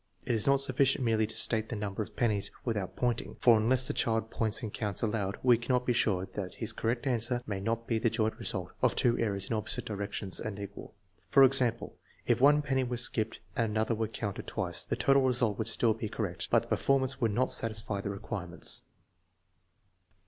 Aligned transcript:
It 0.25 0.33
is 0.33 0.47
not 0.47 0.59
sufficient 0.61 1.05
merely 1.05 1.27
to 1.27 1.35
state 1.35 1.69
the 1.69 1.75
number 1.75 2.01
of 2.01 2.15
pennies 2.15 2.49
without 2.65 2.95
pointing, 2.95 3.35
for 3.39 3.57
unless 3.59 3.85
the 3.87 3.93
child 3.93 4.31
points 4.31 4.63
and 4.63 4.73
counts 4.73 5.03
aloud 5.03 5.37
we 5.43 5.59
cannot 5.59 5.85
be 5.85 5.93
sure 5.93 6.27
that 6.33 6.55
his 6.55 6.73
correct 6.73 7.05
answer 7.05 7.43
may 7.45 7.59
not 7.59 7.85
be 7.85 7.99
the 7.99 8.09
joint 8.09 8.35
result 8.39 8.71
of 8.81 8.95
two 8.95 9.15
errors 9.19 9.45
in 9.45 9.53
opposite 9.53 9.85
direc 9.85 10.11
tions 10.13 10.39
and 10.39 10.57
equal; 10.59 10.95
for 11.29 11.43
example, 11.43 11.97
if 12.25 12.41
one 12.41 12.63
penny 12.63 12.83
were 12.83 12.97
skipped 12.97 13.41
and 13.55 13.69
another 13.73 13.93
were 13.93 14.07
counted 14.07 14.47
twice 14.47 14.83
the 14.83 14.95
total 14.95 15.21
result 15.21 15.59
would 15.59 15.67
still 15.67 15.93
be 15.93 16.09
correct, 16.09 16.47
but 16.49 16.63
the 16.63 16.67
performance 16.69 17.21
would 17.21 17.29
not 17.31 17.51
satisfy 17.51 18.01
the 18.01 18.09
requirements. 18.09 18.81